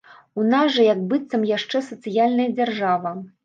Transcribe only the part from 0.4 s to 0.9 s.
У нас жа